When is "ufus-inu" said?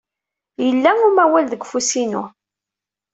1.65-2.23